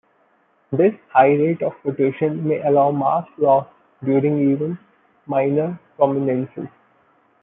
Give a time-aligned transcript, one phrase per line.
[0.71, 3.67] This high rate of rotation may allow mass loss
[4.03, 4.79] during even
[5.27, 6.69] minor prominences.